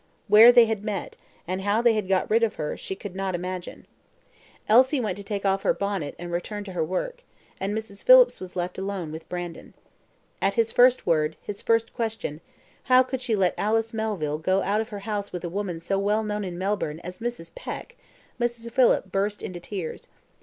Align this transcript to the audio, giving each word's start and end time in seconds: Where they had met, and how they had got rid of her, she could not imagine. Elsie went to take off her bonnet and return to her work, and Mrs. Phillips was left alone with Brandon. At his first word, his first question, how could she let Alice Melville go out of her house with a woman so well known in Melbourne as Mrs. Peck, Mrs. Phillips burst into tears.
Where 0.27 0.51
they 0.51 0.65
had 0.65 0.83
met, 0.83 1.15
and 1.47 1.61
how 1.61 1.83
they 1.83 1.93
had 1.93 2.07
got 2.07 2.27
rid 2.27 2.41
of 2.41 2.55
her, 2.55 2.75
she 2.75 2.95
could 2.95 3.15
not 3.15 3.35
imagine. 3.35 3.85
Elsie 4.67 4.99
went 4.99 5.15
to 5.19 5.23
take 5.23 5.45
off 5.45 5.61
her 5.61 5.75
bonnet 5.75 6.15
and 6.17 6.31
return 6.31 6.63
to 6.63 6.71
her 6.71 6.83
work, 6.83 7.21
and 7.59 7.77
Mrs. 7.77 8.03
Phillips 8.03 8.39
was 8.39 8.55
left 8.55 8.79
alone 8.79 9.11
with 9.11 9.29
Brandon. 9.29 9.75
At 10.41 10.55
his 10.55 10.71
first 10.71 11.05
word, 11.05 11.35
his 11.43 11.61
first 11.61 11.93
question, 11.93 12.41
how 12.85 13.03
could 13.03 13.21
she 13.21 13.35
let 13.35 13.53
Alice 13.59 13.93
Melville 13.93 14.39
go 14.39 14.63
out 14.63 14.81
of 14.81 14.89
her 14.89 15.01
house 15.05 15.31
with 15.31 15.43
a 15.43 15.49
woman 15.49 15.79
so 15.79 15.99
well 15.99 16.23
known 16.23 16.43
in 16.43 16.57
Melbourne 16.57 16.99
as 17.01 17.19
Mrs. 17.19 17.53
Peck, 17.53 17.95
Mrs. 18.39 18.71
Phillips 18.71 19.07
burst 19.07 19.43
into 19.43 19.59
tears. 19.59 20.07